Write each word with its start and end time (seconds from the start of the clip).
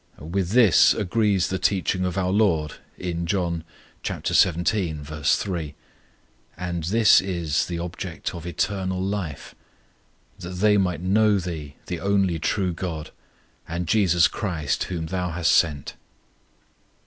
With 0.31 0.49
this 0.49 0.95
agrees 0.95 1.49
the 1.49 1.59
teaching 1.59 2.05
of 2.05 2.17
our 2.17 2.31
LORD 2.31 2.73
in 2.97 3.27
John 3.27 3.63
xvii. 4.03 4.95
3: 4.95 5.75
"And 6.57 6.83
this 6.85 7.21
is 7.21 7.67
(the 7.67 7.77
object 7.77 8.29
of) 8.33 8.43
life 8.45 8.47
eternal, 8.47 9.11
that 10.39 10.49
they 10.59 10.77
might 10.77 11.01
know 11.01 11.37
Thee 11.37 11.75
the 11.85 11.99
only 11.99 12.39
true 12.39 12.73
GOD, 12.73 13.11
and 13.67 13.87
JESUS 13.87 14.27
CHRIST, 14.27 14.85
whom 14.85 15.05
Thou 15.05 15.29
hast 15.29 15.51
sent." 15.51 15.93